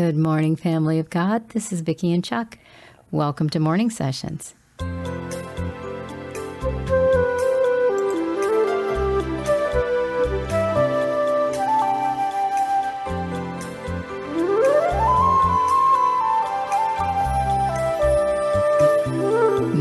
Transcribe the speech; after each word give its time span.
Good 0.00 0.16
morning, 0.16 0.56
family 0.56 0.98
of 0.98 1.10
God. 1.10 1.50
This 1.50 1.74
is 1.74 1.82
Vicki 1.82 2.10
and 2.10 2.24
Chuck. 2.24 2.56
Welcome 3.10 3.50
to 3.50 3.60
Morning 3.60 3.90
Sessions. 3.90 4.54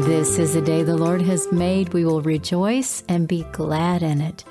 This 0.04 0.38
is 0.38 0.54
a 0.54 0.62
day 0.62 0.84
the 0.84 0.98
Lord 0.98 1.22
has 1.22 1.50
made. 1.54 1.94
We 1.94 2.04
will 2.04 2.22
rejoice 2.22 3.06
and 3.08 3.26
be 3.26 3.44
glad 3.54 4.04
in 4.04 4.20
it. 4.20 4.44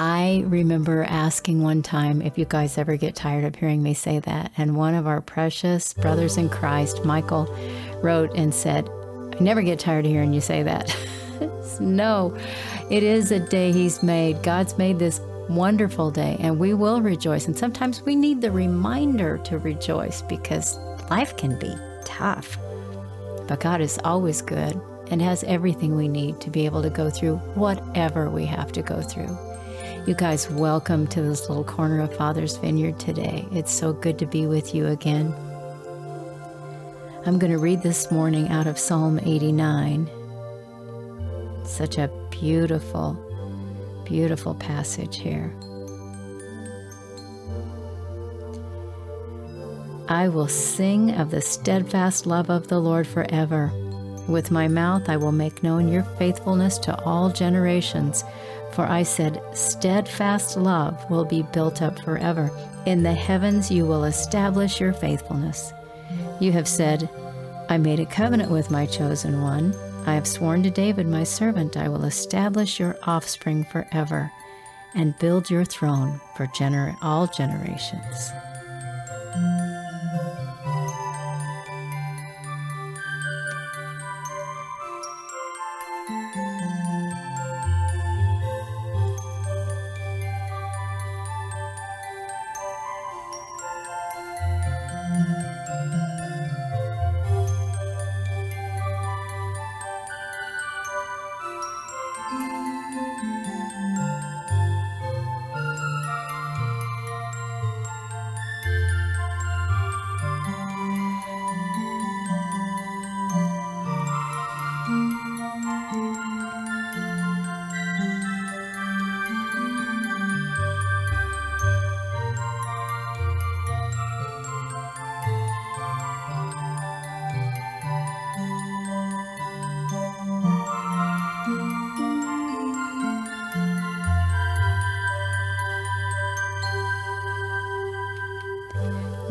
I 0.00 0.44
remember 0.46 1.02
asking 1.02 1.60
one 1.60 1.82
time 1.82 2.22
if 2.22 2.38
you 2.38 2.44
guys 2.44 2.78
ever 2.78 2.96
get 2.96 3.16
tired 3.16 3.42
of 3.42 3.56
hearing 3.56 3.82
me 3.82 3.94
say 3.94 4.20
that. 4.20 4.52
And 4.56 4.76
one 4.76 4.94
of 4.94 5.08
our 5.08 5.20
precious 5.20 5.92
brothers 5.92 6.36
in 6.36 6.50
Christ, 6.50 7.04
Michael, 7.04 7.52
wrote 8.00 8.30
and 8.36 8.54
said, 8.54 8.88
I 8.88 9.40
never 9.40 9.60
get 9.60 9.80
tired 9.80 10.06
of 10.06 10.12
hearing 10.12 10.32
you 10.32 10.40
say 10.40 10.62
that. 10.62 10.96
no, 11.80 12.38
it 12.92 13.02
is 13.02 13.32
a 13.32 13.40
day 13.40 13.72
He's 13.72 14.00
made. 14.00 14.40
God's 14.44 14.78
made 14.78 15.00
this 15.00 15.20
wonderful 15.48 16.12
day, 16.12 16.36
and 16.38 16.60
we 16.60 16.74
will 16.74 17.02
rejoice. 17.02 17.48
And 17.48 17.58
sometimes 17.58 18.00
we 18.02 18.14
need 18.14 18.40
the 18.40 18.52
reminder 18.52 19.38
to 19.38 19.58
rejoice 19.58 20.22
because 20.22 20.78
life 21.10 21.36
can 21.36 21.58
be 21.58 21.74
tough. 22.04 22.56
But 23.48 23.58
God 23.58 23.80
is 23.80 23.98
always 24.04 24.42
good 24.42 24.80
and 25.10 25.20
has 25.20 25.42
everything 25.42 25.96
we 25.96 26.06
need 26.06 26.40
to 26.42 26.50
be 26.50 26.66
able 26.66 26.82
to 26.82 26.90
go 26.90 27.10
through 27.10 27.38
whatever 27.56 28.30
we 28.30 28.44
have 28.44 28.70
to 28.74 28.82
go 28.82 29.02
through. 29.02 29.47
You 30.06 30.14
guys, 30.14 30.48
welcome 30.50 31.06
to 31.08 31.20
this 31.20 31.48
little 31.48 31.64
corner 31.64 32.00
of 32.00 32.16
Father's 32.16 32.56
Vineyard 32.56 32.98
today. 32.98 33.46
It's 33.52 33.72
so 33.72 33.92
good 33.92 34.18
to 34.20 34.26
be 34.26 34.46
with 34.46 34.74
you 34.74 34.86
again. 34.86 35.34
I'm 37.26 37.38
going 37.38 37.52
to 37.52 37.58
read 37.58 37.82
this 37.82 38.10
morning 38.10 38.48
out 38.48 38.66
of 38.66 38.78
Psalm 38.78 39.18
89. 39.18 40.08
Such 41.64 41.98
a 41.98 42.08
beautiful, 42.30 43.14
beautiful 44.06 44.54
passage 44.54 45.18
here. 45.18 45.52
I 50.08 50.28
will 50.28 50.48
sing 50.48 51.10
of 51.10 51.30
the 51.30 51.42
steadfast 51.42 52.24
love 52.24 52.48
of 52.48 52.68
the 52.68 52.80
Lord 52.80 53.06
forever. 53.06 53.70
With 54.26 54.50
my 54.50 54.68
mouth 54.68 55.08
I 55.08 55.18
will 55.18 55.32
make 55.32 55.62
known 55.62 55.88
your 55.88 56.02
faithfulness 56.02 56.78
to 56.78 56.98
all 57.04 57.28
generations. 57.28 58.24
For 58.78 58.86
I 58.86 59.02
said, 59.02 59.42
Steadfast 59.54 60.56
love 60.56 61.10
will 61.10 61.24
be 61.24 61.42
built 61.42 61.82
up 61.82 61.98
forever. 61.98 62.48
In 62.86 63.02
the 63.02 63.12
heavens 63.12 63.72
you 63.72 63.84
will 63.84 64.04
establish 64.04 64.80
your 64.80 64.92
faithfulness. 64.92 65.72
You 66.38 66.52
have 66.52 66.68
said, 66.68 67.10
I 67.68 67.76
made 67.76 67.98
a 67.98 68.06
covenant 68.06 68.52
with 68.52 68.70
my 68.70 68.86
chosen 68.86 69.42
one. 69.42 69.74
I 70.06 70.14
have 70.14 70.28
sworn 70.28 70.62
to 70.62 70.70
David, 70.70 71.08
my 71.08 71.24
servant, 71.24 71.76
I 71.76 71.88
will 71.88 72.04
establish 72.04 72.78
your 72.78 72.96
offspring 73.02 73.64
forever 73.64 74.30
and 74.94 75.18
build 75.18 75.50
your 75.50 75.64
throne 75.64 76.20
for 76.36 76.46
gener- 76.46 76.96
all 77.02 77.26
generations. 77.26 78.30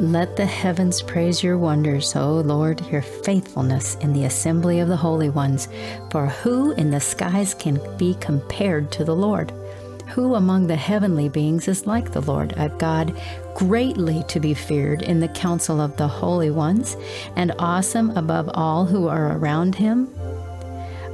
Let 0.08 0.38
the 0.38 0.46
heavens 0.46 1.02
praise 1.02 1.44
your 1.44 1.58
wonders, 1.58 2.16
O 2.16 2.36
Lord, 2.36 2.80
your 2.88 3.02
faithfulness 3.02 3.96
in 3.96 4.14
the 4.14 4.24
assembly 4.24 4.80
of 4.80 4.88
the 4.88 4.96
holy 4.96 5.28
ones. 5.28 5.68
For 6.12 6.28
who 6.28 6.72
in 6.72 6.92
the 6.92 7.02
skies 7.02 7.54
can 7.54 7.78
be 7.98 8.14
compared 8.22 8.90
to 8.94 9.04
the 9.04 9.16
Lord? 9.16 9.52
Who 10.12 10.36
among 10.36 10.68
the 10.68 10.78
heavenly 10.78 11.28
beings 11.28 11.68
is 11.68 11.86
like 11.86 12.14
the 12.14 12.22
Lord, 12.22 12.54
a 12.56 12.70
God 12.70 13.22
greatly 13.54 14.24
to 14.30 14.40
be 14.40 14.54
feared 14.54 15.02
in 15.02 15.20
the 15.20 15.28
council 15.28 15.82
of 15.82 15.98
the 15.98 16.08
holy 16.08 16.52
ones, 16.52 16.96
and 17.36 17.52
awesome 17.60 18.12
above 18.12 18.50
all 18.54 18.86
who 18.86 19.10
are 19.10 19.36
around 19.36 19.76
him? 19.76 20.08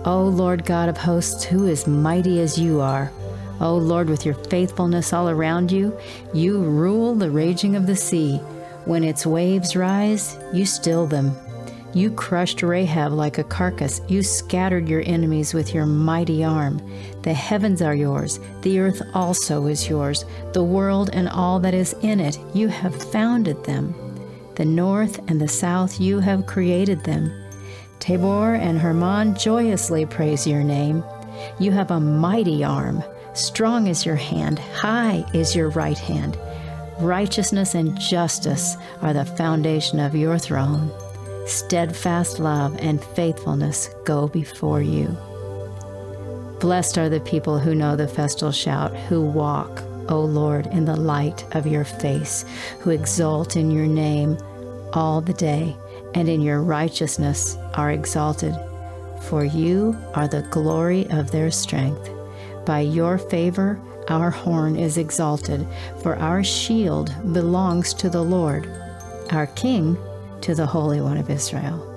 O 0.06 0.22
Lord 0.22 0.66
God 0.66 0.88
of 0.88 0.98
hosts, 0.98 1.44
who 1.44 1.66
is 1.66 1.88
mighty 1.88 2.40
as 2.42 2.60
you 2.60 2.80
are? 2.80 3.12
O 3.60 3.76
Lord, 3.76 4.08
with 4.08 4.24
your 4.24 4.36
faithfulness 4.36 5.14
all 5.14 5.30
around 5.30 5.72
you, 5.72 5.98
you 6.32 6.60
rule 6.60 7.16
the 7.16 7.32
raging 7.32 7.76
of 7.76 7.88
the 7.88 7.96
sea. 7.96 8.40
When 8.86 9.04
its 9.04 9.26
waves 9.26 9.76
rise, 9.76 10.38
you 10.52 10.66
still 10.66 11.08
them. 11.08 11.36
You 11.94 12.10
crushed 12.12 12.64
Rahab 12.64 13.14
like 13.14 13.38
a 13.38 13.44
carcass. 13.44 14.02
You 14.08 14.24
scattered 14.24 14.90
your 14.90 15.04
enemies 15.06 15.54
with 15.54 15.74
your 15.74 15.86
mighty 15.86 16.44
arm. 16.44 16.82
The 17.22 17.34
heavens 17.34 17.82
are 17.84 17.94
yours. 17.94 18.40
The 18.62 18.80
earth 18.80 19.02
also 19.14 19.68
is 19.68 19.88
yours. 19.88 20.26
The 20.54 20.64
world 20.64 21.12
and 21.14 21.30
all 21.30 21.60
that 21.60 21.76
is 21.76 21.96
in 22.02 22.20
it, 22.20 22.40
you 22.56 22.68
have 22.68 23.12
founded 23.12 23.64
them. 23.64 23.94
The 24.56 24.66
north 24.66 25.20
and 25.30 25.40
the 25.40 25.48
south, 25.48 26.00
you 26.00 26.20
have 26.20 26.48
created 26.48 27.04
them. 27.04 27.32
Tabor 28.00 28.56
and 28.56 28.80
Hermon 28.80 29.36
joyously 29.36 30.06
praise 30.06 30.48
your 30.48 30.64
name. 30.64 31.04
You 31.60 31.72
have 31.72 31.92
a 31.92 32.00
mighty 32.00 32.64
arm. 32.64 33.04
Strong 33.34 33.88
is 33.88 34.06
your 34.06 34.16
hand. 34.16 34.60
High 34.60 35.26
is 35.34 35.56
your 35.56 35.70
right 35.70 35.98
hand. 35.98 36.38
Righteousness 37.00 37.76
and 37.76 38.00
justice 38.00 38.78
are 39.02 39.14
the 39.14 39.26
foundation 39.26 40.00
of 40.00 40.16
your 40.16 40.38
throne. 40.38 40.92
Steadfast 41.48 42.40
love 42.40 42.76
and 42.80 43.04
faithfulness 43.04 43.90
go 44.06 44.28
before 44.28 44.82
you. 44.82 45.18
Blessed 46.60 46.98
are 46.98 47.10
the 47.10 47.20
people 47.20 47.60
who 47.60 47.76
know 47.76 47.96
the 47.96 48.08
festal 48.08 48.52
shout, 48.52 48.96
who 48.96 49.22
walk, 49.22 49.84
O 50.08 50.22
Lord, 50.22 50.68
in 50.68 50.86
the 50.86 50.96
light 50.96 51.46
of 51.56 51.68
your 51.68 51.84
face, 51.84 52.46
who 52.80 52.92
exult 52.92 53.58
in 53.58 53.72
your 53.72 53.88
name 53.88 54.38
all 54.94 55.20
the 55.20 55.34
day, 55.34 55.76
and 56.14 56.30
in 56.30 56.42
your 56.42 56.62
righteousness 56.62 57.58
are 57.74 57.92
exalted. 57.92 58.56
For 59.24 59.44
you 59.44 59.98
are 60.14 60.28
the 60.28 60.48
glory 60.52 61.10
of 61.10 61.32
their 61.32 61.52
strength. 61.52 62.10
By 62.66 62.82
your 62.82 63.18
favor, 63.18 63.82
our 64.10 64.30
horn 64.30 64.76
is 64.76 64.98
exalted, 64.98 65.68
for 66.02 66.16
our 66.18 66.44
shield 66.44 67.14
belongs 67.34 67.94
to 67.96 68.10
the 68.10 68.24
Lord, 68.24 68.68
our 69.32 69.48
King 69.48 69.98
to 70.42 70.56
the 70.56 70.66
Holy 70.66 71.02
One 71.02 71.18
of 71.18 71.30
Israel. 71.30 71.90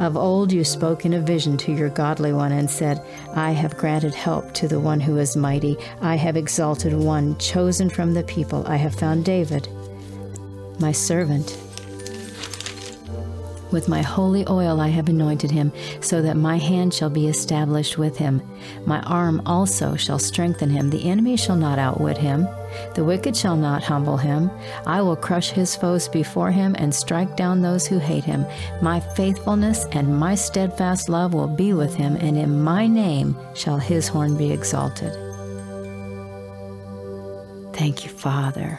Of 0.00 0.16
old 0.16 0.52
you 0.52 0.64
spoke 0.64 1.06
in 1.06 1.14
a 1.14 1.20
vision 1.20 1.56
to 1.58 1.72
your 1.72 1.88
godly 1.88 2.32
one 2.32 2.50
and 2.50 2.68
said, 2.68 3.00
I 3.34 3.52
have 3.52 3.76
granted 3.76 4.12
help 4.12 4.52
to 4.54 4.66
the 4.66 4.80
one 4.80 4.98
who 4.98 5.18
is 5.18 5.36
mighty. 5.36 5.76
I 6.00 6.16
have 6.16 6.36
exalted 6.36 6.92
one 6.92 7.38
chosen 7.38 7.88
from 7.88 8.12
the 8.12 8.24
people. 8.24 8.66
I 8.66 8.76
have 8.76 8.94
found 8.94 9.24
David, 9.24 9.68
my 10.80 10.90
servant. 10.90 11.56
With 13.74 13.88
my 13.88 14.02
holy 14.02 14.46
oil 14.48 14.80
I 14.80 14.86
have 14.86 15.08
anointed 15.08 15.50
him, 15.50 15.72
so 16.00 16.22
that 16.22 16.36
my 16.36 16.58
hand 16.58 16.94
shall 16.94 17.10
be 17.10 17.26
established 17.26 17.98
with 17.98 18.16
him. 18.16 18.40
My 18.86 19.00
arm 19.00 19.42
also 19.46 19.96
shall 19.96 20.20
strengthen 20.20 20.70
him. 20.70 20.90
The 20.90 21.10
enemy 21.10 21.36
shall 21.36 21.56
not 21.56 21.80
outwit 21.80 22.16
him. 22.16 22.46
The 22.94 23.02
wicked 23.02 23.36
shall 23.36 23.56
not 23.56 23.82
humble 23.82 24.16
him. 24.16 24.48
I 24.86 25.02
will 25.02 25.16
crush 25.16 25.50
his 25.50 25.74
foes 25.74 26.06
before 26.06 26.52
him 26.52 26.76
and 26.78 26.94
strike 26.94 27.36
down 27.36 27.62
those 27.62 27.84
who 27.84 27.98
hate 27.98 28.22
him. 28.22 28.46
My 28.80 29.00
faithfulness 29.00 29.86
and 29.90 30.20
my 30.20 30.36
steadfast 30.36 31.08
love 31.08 31.34
will 31.34 31.48
be 31.48 31.72
with 31.72 31.96
him, 31.96 32.14
and 32.14 32.38
in 32.38 32.62
my 32.62 32.86
name 32.86 33.36
shall 33.54 33.78
his 33.78 34.06
horn 34.06 34.36
be 34.36 34.52
exalted. 34.52 35.12
Thank 37.72 38.04
you, 38.04 38.10
Father. 38.12 38.78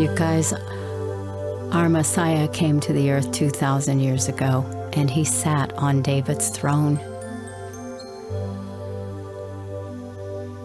You 0.00 0.08
guys, 0.14 0.54
our 1.74 1.90
Messiah 1.90 2.48
came 2.48 2.80
to 2.80 2.92
the 2.94 3.10
earth 3.10 3.32
2,000 3.32 4.00
years 4.00 4.28
ago, 4.28 4.64
and 4.94 5.10
he 5.10 5.26
sat 5.26 5.74
on 5.74 6.00
David's 6.00 6.48
throne. 6.48 6.96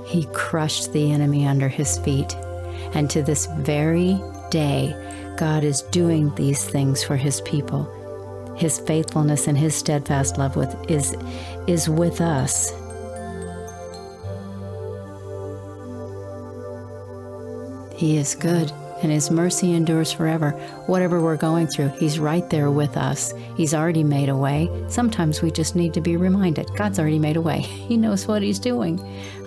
He 0.07 0.23
crushed 0.31 0.93
the 0.93 1.11
enemy 1.11 1.45
under 1.45 1.67
his 1.67 1.99
feet. 1.99 2.33
And 2.93 3.09
to 3.09 3.21
this 3.21 3.47
very 3.57 4.17
day, 4.51 4.95
God 5.35 5.65
is 5.65 5.81
doing 5.81 6.33
these 6.35 6.63
things 6.63 7.03
for 7.03 7.17
his 7.17 7.41
people. 7.41 7.91
His 8.55 8.79
faithfulness 8.79 9.47
and 9.47 9.57
his 9.57 9.75
steadfast 9.75 10.37
love 10.37 10.55
with 10.55 10.73
is 10.89 11.13
is 11.67 11.89
with 11.89 12.21
us. 12.21 12.71
He 17.97 18.15
is 18.15 18.33
good 18.33 18.71
and 19.01 19.11
his 19.11 19.29
mercy 19.29 19.73
endures 19.73 20.11
forever. 20.11 20.51
Whatever 20.87 21.21
we're 21.21 21.37
going 21.37 21.67
through, 21.67 21.89
he's 21.89 22.19
right 22.19 22.49
there 22.49 22.71
with 22.71 22.97
us. 22.97 23.33
He's 23.57 23.73
already 23.73 24.03
made 24.03 24.29
a 24.29 24.35
way. 24.35 24.69
Sometimes 24.87 25.41
we 25.41 25.51
just 25.51 25.75
need 25.75 25.93
to 25.93 26.01
be 26.01 26.17
reminded 26.17 26.69
God's 26.75 26.99
already 26.99 27.19
made 27.19 27.37
a 27.37 27.41
way. 27.41 27.59
He 27.85 27.97
knows 27.97 28.27
what 28.27 28.41
he's 28.41 28.59
doing. 28.59 28.99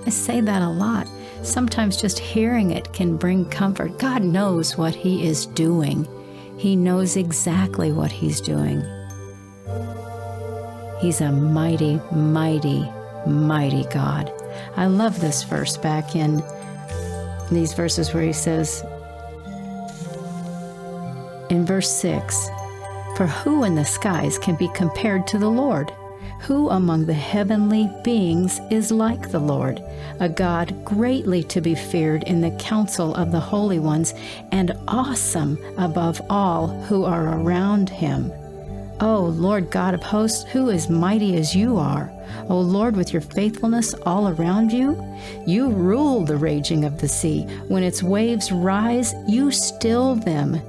I 0.07 0.11
say 0.11 0.41
that 0.41 0.63
a 0.63 0.69
lot. 0.69 1.09
Sometimes 1.43 2.01
just 2.01 2.19
hearing 2.19 2.71
it 2.71 2.93
can 2.93 3.17
bring 3.17 3.45
comfort. 3.47 3.99
God 3.99 4.23
knows 4.23 4.77
what 4.79 4.95
he 4.95 5.27
is 5.27 5.47
doing. 5.47 6.07
He 6.57 6.77
knows 6.77 7.17
exactly 7.17 7.91
what 7.91 8.13
he's 8.13 8.41
doing. 8.41 8.83
He's 11.01 11.21
a 11.21 11.31
mighty, 11.31 12.01
mighty, 12.13 12.89
mighty 13.27 13.85
God. 13.85 14.33
I 14.77 14.87
love 14.87 15.21
this 15.21 15.43
verse 15.43 15.77
back 15.77 16.17
in 16.17 16.43
these 17.51 17.73
verses 17.73 18.13
where 18.13 18.25
he 18.25 18.33
says, 18.33 18.85
in 21.51 21.65
verse 21.65 21.91
6 21.91 22.49
For 23.17 23.27
who 23.27 23.65
in 23.65 23.75
the 23.75 23.85
skies 23.85 24.39
can 24.39 24.57
be 24.57 24.69
compared 24.69 25.27
to 25.29 25.39
the 25.39 25.51
Lord? 25.51 25.93
Who 26.43 26.71
among 26.71 27.07
the 27.07 27.15
heavenly 27.15 27.91
beings 28.05 28.61
is 28.71 28.93
like 28.93 29.31
the 29.31 29.41
Lord, 29.41 29.83
a 30.21 30.29
God 30.29 30.85
greatly 30.85 31.43
to 31.45 31.61
be 31.61 31.75
feared 31.75 32.23
in 32.25 32.41
the 32.41 32.53
council 32.53 33.15
of 33.17 33.33
the 33.33 33.41
holy 33.41 33.79
ones, 33.79 34.15
and 34.53 34.73
awesome 34.87 35.59
above 35.77 36.23
all 36.31 36.69
who 36.85 37.05
are 37.05 37.41
around 37.41 37.91
him? 37.91 38.33
O 39.01 39.25
Lord 39.37 39.71
God 39.71 39.95
of 39.95 40.03
hosts, 40.03 40.45
who 40.51 40.71
is 40.71 40.89
mighty 40.89 41.37
as 41.37 41.55
you 41.55 41.77
are? 41.77 42.11
O 42.49 42.59
Lord, 42.59 42.97
with 42.97 43.13
your 43.13 43.23
faithfulness 43.23 43.95
all 44.07 44.29
around 44.29 44.73
you? 44.73 44.97
You 45.47 45.71
rule 45.71 46.25
the 46.25 46.37
raging 46.37 46.85
of 46.85 47.01
the 47.01 47.09
sea. 47.09 47.43
When 47.69 47.83
its 47.83 48.03
waves 48.03 48.51
rise, 48.51 49.15
you 49.27 49.51
still 49.51 50.15
them. 50.15 50.61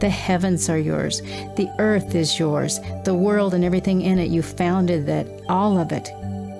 The 0.00 0.10
heavens 0.10 0.68
are 0.68 0.78
yours. 0.78 1.22
The 1.56 1.70
earth 1.78 2.14
is 2.14 2.38
yours. 2.38 2.80
The 3.04 3.14
world 3.14 3.54
and 3.54 3.64
everything 3.64 4.02
in 4.02 4.18
it, 4.18 4.30
you 4.30 4.42
founded 4.42 5.06
that, 5.06 5.26
all 5.48 5.78
of 5.78 5.92
it, 5.92 6.10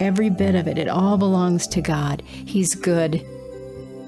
every 0.00 0.30
bit 0.30 0.54
of 0.54 0.66
it, 0.66 0.78
it 0.78 0.88
all 0.88 1.18
belongs 1.18 1.66
to 1.68 1.82
God. 1.82 2.22
He's 2.22 2.74
good. 2.74 3.26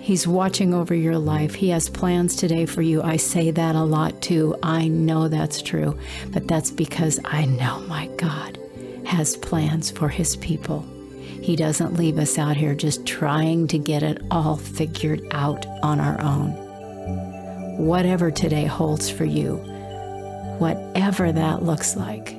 He's 0.01 0.27
watching 0.27 0.73
over 0.73 0.95
your 0.95 1.19
life. 1.19 1.55
He 1.55 1.69
has 1.69 1.91
plans 1.91 2.37
today 2.37 2.65
for 2.65 2.81
you. 2.81 3.03
I 3.03 3.17
say 3.17 3.51
that 3.51 3.75
a 3.75 3.83
lot 3.83 4.23
too. 4.23 4.57
I 4.63 4.89
know 4.89 5.29
that's 5.29 5.61
true, 5.61 5.99
but 6.29 6.49
that's 6.49 6.71
because 6.71 7.21
I 7.25 7.45
know 7.45 7.81
my 7.81 8.07
God 8.17 8.59
has 9.05 9.37
plans 9.37 9.91
for 9.91 10.09
his 10.09 10.37
people. 10.37 10.87
He 11.43 11.57
doesn't 11.57 11.95
leave 11.95 12.19
us 12.19 12.39
out 12.39 12.57
here 12.57 12.75
just 12.75 13.07
trying 13.07 13.67
to 13.69 13.79
get 13.79 14.03
it 14.03 14.23
all 14.31 14.57
figured 14.57 15.23
out 15.33 15.67
on 15.83 16.01
our 16.01 16.21
own 16.21 16.68
whatever 17.79 18.31
today 18.31 18.65
holds 18.65 19.09
for 19.09 19.25
you, 19.25 19.57
whatever 20.59 21.33
that 21.33 21.63
looks 21.63 21.97
like. 21.97 22.37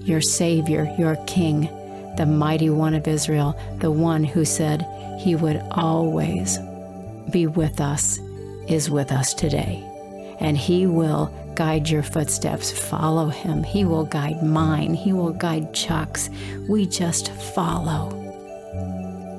Your 0.00 0.20
Savior, 0.20 0.92
your 0.98 1.16
King, 1.26 1.68
the 2.16 2.26
mighty 2.26 2.70
one 2.70 2.94
of 2.94 3.06
Israel, 3.06 3.58
the 3.80 3.90
one 3.90 4.24
who 4.24 4.44
said 4.44 4.86
he 5.20 5.36
would 5.36 5.62
always 5.72 6.58
be 7.30 7.46
with 7.46 7.80
us, 7.80 8.18
is 8.66 8.90
with 8.90 9.12
us 9.12 9.34
today. 9.34 9.84
And 10.40 10.56
he 10.56 10.86
will 10.86 11.32
guide 11.54 11.88
your 11.88 12.02
footsteps. 12.02 12.70
Follow 12.70 13.28
him. 13.28 13.62
He 13.62 13.84
will 13.84 14.04
guide 14.04 14.42
mine. 14.42 14.94
He 14.94 15.12
will 15.12 15.32
guide 15.32 15.74
Chuck's. 15.74 16.30
We 16.68 16.86
just 16.86 17.30
follow. 17.32 18.10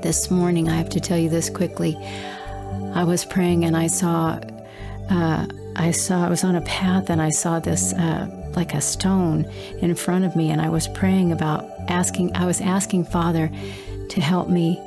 This 0.01 0.29
morning, 0.29 0.69
I 0.69 0.75
have 0.75 0.89
to 0.89 0.99
tell 0.99 1.17
you 1.17 1.29
this 1.29 1.49
quickly. 1.49 1.97
I 2.93 3.03
was 3.03 3.25
praying 3.25 3.65
and 3.65 3.75
I 3.75 3.87
saw 3.87 4.39
uh, 5.09 5.47
I 5.75 5.91
saw, 5.91 6.25
I 6.25 6.29
was 6.29 6.43
on 6.43 6.55
a 6.55 6.61
path 6.61 7.09
and 7.09 7.21
I 7.21 7.29
saw 7.29 7.59
this 7.59 7.93
uh, 7.93 8.27
like 8.55 8.73
a 8.73 8.81
stone 8.81 9.45
in 9.79 9.93
front 9.95 10.25
of 10.25 10.35
me, 10.35 10.49
and 10.49 10.59
I 10.59 10.69
was 10.69 10.87
praying 10.87 11.31
about 11.31 11.69
asking, 11.87 12.35
I 12.35 12.45
was 12.45 12.59
asking 12.59 13.05
Father 13.05 13.51
to 14.09 14.21
help 14.21 14.49
me 14.49 14.81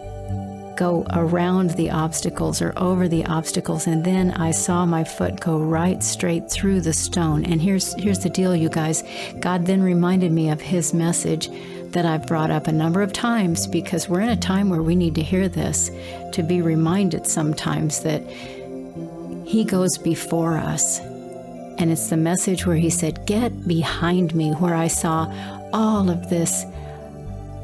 go 0.80 1.04
around 1.12 1.70
the 1.72 1.90
obstacles 1.90 2.62
or 2.62 2.72
over 2.78 3.06
the 3.06 3.24
obstacles. 3.26 3.86
And 3.86 4.02
then 4.02 4.30
I 4.32 4.50
saw 4.50 4.86
my 4.86 5.04
foot 5.04 5.38
go 5.38 5.58
right 5.58 6.02
straight 6.02 6.50
through 6.50 6.80
the 6.80 6.94
stone. 6.94 7.44
And 7.44 7.60
here's 7.60 7.92
here's 7.94 8.20
the 8.20 8.30
deal 8.30 8.56
you 8.56 8.70
guys. 8.70 9.04
God 9.40 9.66
then 9.66 9.82
reminded 9.82 10.32
me 10.32 10.48
of 10.48 10.60
his 10.60 10.94
message 10.94 11.50
that 11.92 12.06
I've 12.06 12.26
brought 12.26 12.50
up 12.50 12.66
a 12.66 12.72
number 12.72 13.02
of 13.02 13.12
times 13.12 13.66
because 13.66 14.08
we're 14.08 14.20
in 14.20 14.30
a 14.30 14.36
time 14.36 14.70
where 14.70 14.82
we 14.82 14.94
need 14.94 15.14
to 15.16 15.22
hear 15.22 15.48
this 15.48 15.90
to 16.32 16.42
be 16.42 16.62
reminded 16.62 17.26
sometimes 17.26 18.00
that 18.00 18.22
he 19.50 19.64
goes 19.64 19.98
before 19.98 20.56
us. 20.56 21.00
And 21.00 21.90
it's 21.90 22.08
the 22.08 22.16
message 22.16 22.66
where 22.66 22.76
he 22.76 22.88
said, 22.88 23.26
Get 23.26 23.66
behind 23.66 24.32
me, 24.32 24.52
where 24.52 24.76
I 24.76 24.86
saw 24.86 25.26
all 25.72 26.08
of 26.08 26.30
this 26.30 26.64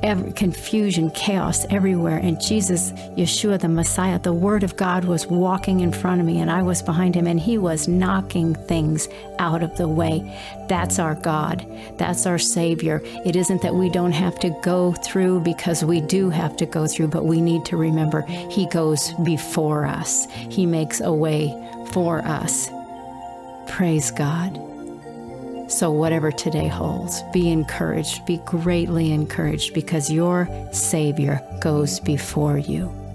every, 0.07 0.33
confusion, 0.33 1.11
chaos 1.11 1.67
everywhere. 1.71 2.19
And 2.19 2.41
Jesus, 2.41 2.93
Yeshua, 3.17 3.61
the 3.61 3.69
Messiah, 3.69 4.19
the 4.19 4.33
Word 4.33 4.63
of 4.63 4.77
God 4.77 5.05
was 5.05 5.27
walking 5.27 5.81
in 5.81 5.93
front 5.93 6.21
of 6.21 6.27
me, 6.27 6.41
and 6.41 6.51
I 6.51 6.63
was 6.63 6.83
behind 6.83 7.15
him, 7.15 7.27
and 7.27 7.39
he 7.39 7.59
was 7.59 7.89
knocking 7.89 8.55
things 8.55 9.09
out 9.39 9.63
of 9.63 9.77
the 9.77 9.89
way. 9.89 10.39
That's 10.69 10.99
our 10.99 11.15
God. 11.15 11.67
That's 11.99 12.27
our 12.27 12.39
Savior. 12.39 13.03
It 13.25 13.37
isn't 13.37 13.63
that 13.63 13.75
we 13.75 13.91
don't 13.91 14.13
have 14.13 14.39
to 14.41 14.51
go 14.63 14.93
through 14.93 15.41
because 15.41 15.85
we 15.85 16.01
do 16.01 16.31
have 16.31 16.57
to 16.59 16.67
go 16.67 16.87
through, 16.87 17.09
but 17.09 17.25
we 17.25 17.41
need 17.41 17.65
to 17.67 17.77
remember 17.77 18.23
He 18.23 18.67
goes 18.69 19.13
before 19.25 19.87
us, 19.87 20.27
He 20.31 20.67
makes 20.67 21.01
a 21.01 21.13
way 21.13 21.55
for 21.93 22.19
us. 22.21 22.71
Praise 23.69 24.11
God. 24.11 24.76
So, 25.69 25.91
whatever 25.91 26.31
today 26.31 26.69
holds, 26.69 27.23
be 27.33 27.51
encouraged, 27.51 28.25
be 28.25 28.39
greatly 28.45 29.13
encouraged 29.13 29.75
because 29.75 30.11
your 30.11 30.49
Savior 30.73 31.43
goes 31.61 31.99
before 32.01 32.59
you. 32.59 33.06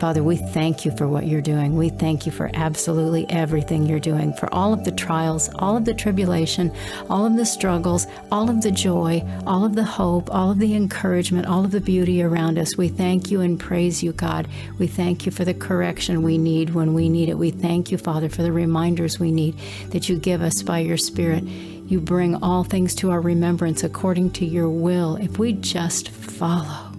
Father, 0.00 0.22
we 0.22 0.36
thank 0.38 0.86
you 0.86 0.96
for 0.96 1.06
what 1.06 1.26
you're 1.26 1.42
doing. 1.42 1.76
We 1.76 1.90
thank 1.90 2.24
you 2.24 2.32
for 2.32 2.50
absolutely 2.54 3.28
everything 3.28 3.84
you're 3.84 4.00
doing, 4.00 4.32
for 4.32 4.52
all 4.52 4.72
of 4.72 4.84
the 4.84 4.92
trials, 4.92 5.50
all 5.56 5.76
of 5.76 5.84
the 5.84 5.92
tribulation, 5.92 6.72
all 7.10 7.26
of 7.26 7.36
the 7.36 7.44
struggles, 7.44 8.06
all 8.32 8.48
of 8.48 8.62
the 8.62 8.70
joy, 8.70 9.22
all 9.46 9.62
of 9.62 9.74
the 9.74 9.84
hope, 9.84 10.34
all 10.34 10.50
of 10.50 10.58
the 10.58 10.74
encouragement, 10.74 11.46
all 11.46 11.66
of 11.66 11.70
the 11.70 11.82
beauty 11.82 12.22
around 12.22 12.58
us. 12.58 12.78
We 12.78 12.88
thank 12.88 13.30
you 13.30 13.42
and 13.42 13.60
praise 13.60 14.02
you, 14.02 14.12
God. 14.12 14.48
We 14.78 14.86
thank 14.86 15.26
you 15.26 15.32
for 15.32 15.44
the 15.44 15.52
correction 15.52 16.22
we 16.22 16.38
need 16.38 16.70
when 16.70 16.94
we 16.94 17.10
need 17.10 17.28
it. 17.28 17.36
We 17.36 17.50
thank 17.50 17.92
you, 17.92 17.98
Father, 17.98 18.30
for 18.30 18.42
the 18.42 18.52
reminders 18.52 19.20
we 19.20 19.30
need 19.30 19.58
that 19.90 20.08
you 20.08 20.16
give 20.16 20.40
us 20.40 20.62
by 20.62 20.78
your 20.78 20.96
Spirit. 20.96 21.44
You 21.44 22.00
bring 22.00 22.42
all 22.42 22.64
things 22.64 22.94
to 22.96 23.10
our 23.10 23.20
remembrance 23.20 23.84
according 23.84 24.30
to 24.32 24.46
your 24.46 24.70
will 24.70 25.16
if 25.16 25.38
we 25.38 25.52
just 25.52 26.08
follow. 26.08 26.90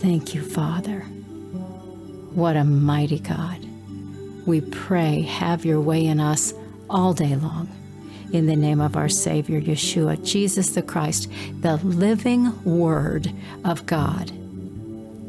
Thank 0.00 0.34
you, 0.34 0.42
Father. 0.42 1.06
What 2.32 2.56
a 2.56 2.64
mighty 2.64 3.18
God. 3.18 3.66
We 4.46 4.60
pray, 4.60 5.22
have 5.22 5.64
your 5.64 5.80
way 5.80 6.06
in 6.06 6.20
us 6.20 6.54
all 6.88 7.12
day 7.12 7.34
long. 7.34 7.68
In 8.32 8.46
the 8.46 8.54
name 8.54 8.80
of 8.80 8.96
our 8.96 9.08
Savior, 9.08 9.60
Yeshua, 9.60 10.24
Jesus 10.24 10.70
the 10.70 10.82
Christ, 10.82 11.28
the 11.60 11.76
living 11.78 12.62
Word 12.64 13.32
of 13.64 13.84
God, 13.86 14.30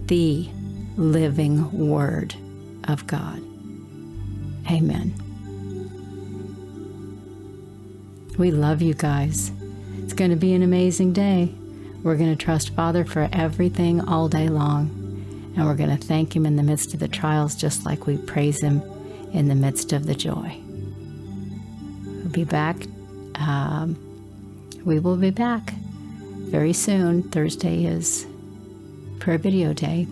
the 0.08 0.48
living 0.96 1.72
Word 1.89 2.36
of 2.88 3.08
God. 3.08 3.41
Amen. 4.70 5.15
We 8.38 8.51
love 8.51 8.84
you 8.84 8.93
guys. 8.93 9.51
It's 9.98 10.13
going 10.13 10.31
to 10.31 10.38
be 10.38 10.53
an 10.53 10.62
amazing 10.62 11.13
day. 11.13 11.53
We're 12.03 12.15
going 12.15 12.36
to 12.36 12.43
trust 12.43 12.75
Father 12.75 13.05
for 13.05 13.27
everything 13.34 14.01
all 14.01 14.27
day 14.27 14.48
long. 14.50 15.00
And 15.55 15.65
we're 15.65 15.75
going 15.75 15.96
to 15.96 16.08
thank 16.08 16.36
Him 16.36 16.46
in 16.46 16.55
the 16.55 16.63
midst 16.63 16.93
of 16.93 17.00
the 17.00 17.08
trials, 17.08 17.55
just 17.55 17.86
like 17.86 18.08
we 18.08 18.17
praise 18.17 18.62
Him 18.62 18.81
in 19.34 19.48
the 19.48 19.55
midst 19.55 19.93
of 19.93 20.05
the 20.05 20.15
joy. 20.15 20.58
We'll 22.05 22.29
be 22.29 22.43
back. 22.43 22.77
Um, 23.36 23.98
we 24.86 25.00
will 25.00 25.17
be 25.17 25.31
back 25.31 25.74
very 26.51 26.74
soon. 26.74 27.24
Thursday 27.24 27.86
is 27.86 28.25
prayer 29.20 29.38
video 29.38 29.74
day. 29.74 30.08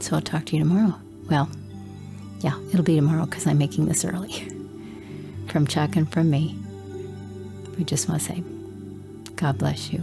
So 0.00 0.16
I'll 0.16 0.22
talk 0.22 0.46
to 0.46 0.56
you 0.56 0.62
tomorrow. 0.62 0.94
Well, 1.30 1.48
yeah, 2.40 2.58
it'll 2.70 2.82
be 2.82 2.96
tomorrow 2.96 3.24
because 3.24 3.46
I'm 3.46 3.58
making 3.58 3.86
this 3.86 4.04
early. 4.04 4.32
From 5.48 5.66
Chuck 5.66 5.96
and 5.96 6.10
from 6.10 6.30
me, 6.30 6.58
we 7.76 7.84
just 7.84 8.08
want 8.08 8.22
to 8.22 8.26
say, 8.26 8.42
God 9.36 9.58
bless 9.58 9.92
you. 9.92 10.02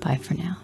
Bye 0.00 0.16
for 0.16 0.34
now. 0.34 0.58